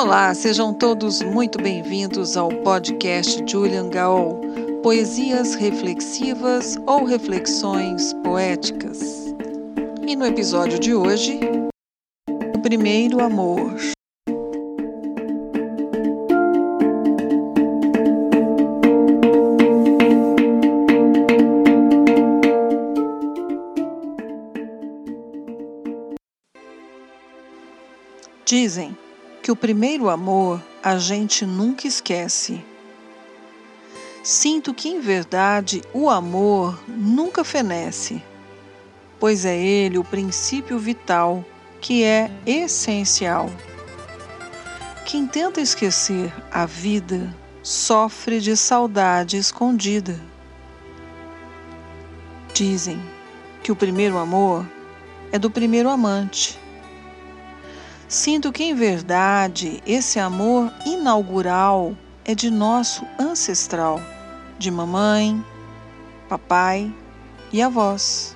Olá, 0.00 0.32
sejam 0.32 0.72
todos 0.72 1.20
muito 1.22 1.60
bem-vindos 1.60 2.36
ao 2.36 2.50
podcast 2.50 3.42
Julian 3.50 3.88
Gaol, 3.88 4.40
Poesias 4.80 5.56
Reflexivas 5.56 6.76
ou 6.86 7.02
Reflexões 7.02 8.12
Poéticas. 8.22 9.34
E 10.06 10.14
no 10.14 10.24
episódio 10.24 10.78
de 10.78 10.94
hoje, 10.94 11.40
o 12.54 12.60
primeiro 12.60 13.20
amor. 13.20 13.74
Dizem 28.46 28.96
que 29.42 29.50
o 29.50 29.56
primeiro 29.56 30.08
amor 30.08 30.62
a 30.82 30.98
gente 30.98 31.46
nunca 31.46 31.86
esquece. 31.86 32.62
Sinto 34.22 34.74
que, 34.74 34.88
em 34.88 35.00
verdade, 35.00 35.82
o 35.92 36.10
amor 36.10 36.78
nunca 36.86 37.44
fenece, 37.44 38.22
pois 39.18 39.44
é 39.44 39.56
ele 39.56 39.98
o 39.98 40.04
princípio 40.04 40.78
vital 40.78 41.44
que 41.80 42.04
é 42.04 42.30
essencial. 42.44 43.50
Quem 45.06 45.26
tenta 45.26 45.60
esquecer 45.60 46.32
a 46.50 46.66
vida 46.66 47.34
sofre 47.62 48.40
de 48.40 48.56
saudade 48.56 49.36
escondida. 49.36 50.20
Dizem 52.52 53.00
que 53.62 53.72
o 53.72 53.76
primeiro 53.76 54.18
amor 54.18 54.66
é 55.32 55.38
do 55.38 55.50
primeiro 55.50 55.88
amante 55.88 56.58
Sinto 58.08 58.50
que, 58.50 58.64
em 58.64 58.74
verdade, 58.74 59.82
esse 59.86 60.18
amor 60.18 60.72
inaugural 60.86 61.94
é 62.24 62.34
de 62.34 62.50
nosso 62.50 63.06
ancestral, 63.18 64.00
de 64.58 64.70
mamãe, 64.70 65.44
papai 66.26 66.90
e 67.52 67.60
avós, 67.60 68.34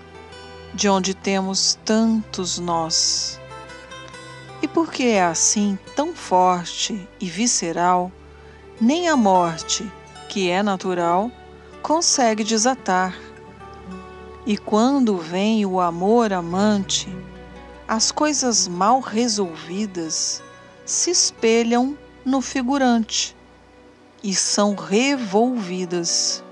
de 0.74 0.90
onde 0.90 1.14
temos 1.14 1.78
tantos 1.86 2.58
nós. 2.58 3.40
E 4.60 4.68
porque 4.68 5.04
é 5.04 5.24
assim 5.24 5.78
tão 5.96 6.14
forte 6.14 7.08
e 7.18 7.24
visceral, 7.24 8.12
nem 8.78 9.08
a 9.08 9.16
morte, 9.16 9.90
que 10.28 10.50
é 10.50 10.62
natural, 10.62 11.30
consegue 11.80 12.44
desatar. 12.44 13.16
E 14.44 14.58
quando 14.58 15.16
vem 15.16 15.64
o 15.64 15.80
amor 15.80 16.30
amante, 16.30 17.08
as 17.92 18.10
coisas 18.10 18.66
mal 18.66 19.00
resolvidas 19.00 20.42
se 20.82 21.10
espelham 21.10 21.94
no 22.24 22.40
figurante 22.40 23.36
e 24.24 24.34
são 24.34 24.74
revolvidas. 24.74 26.42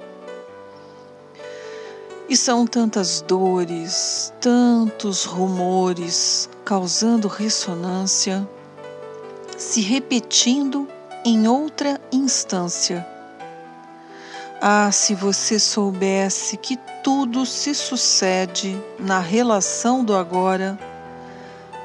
E 2.29 2.37
são 2.37 2.67
tantas 2.67 3.23
dores, 3.23 4.35
tantos 4.39 5.25
rumores 5.25 6.51
causando 6.63 7.27
ressonância, 7.27 8.47
se 9.57 9.81
repetindo 9.81 10.87
em 11.25 11.49
outra 11.49 11.99
instância. 12.13 13.07
Ah, 14.61 14.93
se 14.93 15.15
você 15.15 15.59
soubesse 15.59 16.59
que 16.59 16.77
tudo 17.03 17.47
se 17.47 17.75
sucede 17.75 18.79
na 18.99 19.21
relação 19.21 20.05
do 20.05 20.15
agora 20.15 20.79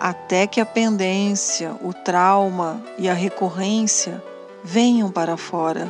até 0.06 0.45
que 0.45 0.61
a 0.61 0.66
pendência, 0.67 1.75
o 1.81 1.91
trauma 1.91 2.80
e 2.96 3.09
a 3.09 3.13
recorrência 3.16 4.24
venham 4.63 5.09
para 5.09 5.35
fora. 5.35 5.90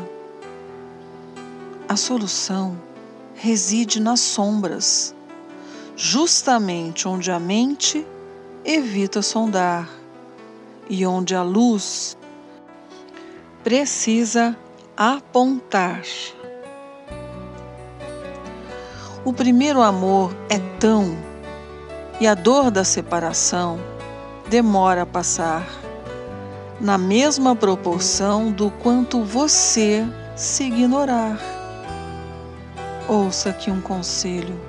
A 1.86 1.98
solução 1.98 2.80
reside 3.34 4.00
nas 4.00 4.22
sombras, 4.22 5.14
justamente 5.98 7.10
onde 7.10 7.30
a 7.30 7.38
mente 7.38 8.08
evita 8.64 9.22
sondar 9.22 9.90
e 10.90 11.06
onde 11.06 11.36
a 11.36 11.44
luz 11.44 12.18
precisa 13.66 14.56
apontar. 14.96 16.04
O 19.26 19.34
primeiro 19.34 19.82
amor 19.82 20.34
é 20.50 20.58
tão 20.80 21.18
e 22.22 22.26
a 22.26 22.34
dor 22.34 22.72
da 22.72 22.86
separação 22.86 23.78
demora 24.48 25.02
a 25.02 25.06
passar, 25.06 25.68
na 26.80 26.98
mesma 26.98 27.56
proporção 27.56 28.52
do 28.52 28.70
quanto 28.70 29.24
você 29.24 30.06
se 30.36 30.66
ignorar. 30.66 31.40
Ouça 33.08 33.50
aqui 33.50 33.72
um 33.72 33.82
conselho 33.82 34.60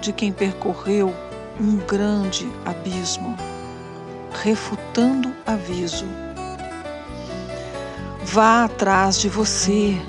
de 0.00 0.12
quem 0.12 0.32
percorreu 0.32 1.14
um 1.60 1.76
grande 1.76 2.50
abismo, 2.64 3.36
refutando 4.42 5.34
aviso. 5.46 6.06
Vá 8.24 8.64
atrás 8.64 9.18
de 9.18 9.28
você, 9.28 10.00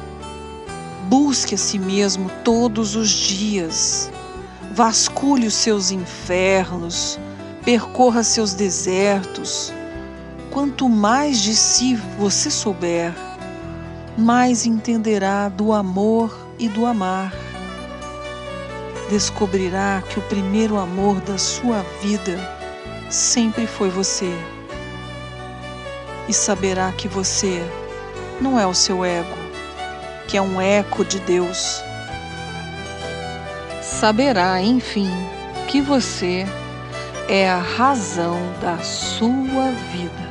busque 1.07 1.56
a 1.56 1.57
si 1.57 1.79
mesmo 1.79 2.29
todos 2.44 2.95
os 2.95 3.09
dias, 3.09 4.11
vasculhe 4.73 5.47
os 5.47 5.56
seus 5.56 5.91
infernos, 5.91 7.19
percorra 7.63 8.23
seus 8.23 8.53
desertos. 8.53 9.73
Quanto 10.49 10.89
mais 10.89 11.39
de 11.39 11.55
si 11.55 11.95
você 12.17 12.49
souber, 12.49 13.13
mais 14.17 14.66
entenderá 14.66 15.47
do 15.47 15.72
amor 15.72 16.38
e 16.59 16.67
do 16.67 16.85
amar. 16.85 17.33
Descobrirá 19.09 20.03
que 20.09 20.19
o 20.19 20.22
primeiro 20.23 20.77
amor 20.77 21.19
da 21.22 21.38
sua 21.38 21.85
vida 22.01 22.38
sempre 23.09 23.67
foi 23.67 23.89
você. 23.89 24.33
E 26.28 26.33
saberá 26.33 26.91
que 26.91 27.07
você 27.07 27.61
não 28.39 28.59
é 28.59 28.66
o 28.66 28.73
seu 28.73 29.05
ego, 29.05 29.38
que 30.28 30.38
é 30.38 30.41
um 30.41 30.59
eco 30.61 31.03
de 31.05 31.19
Deus. 31.19 31.81
Saberá, 33.81 34.61
enfim, 34.61 35.09
que 35.67 35.81
você 35.81 36.45
é 37.34 37.50
a 37.50 37.59
razão 37.59 38.38
da 38.59 38.78
sua 38.80 39.72
vida. 39.94 40.31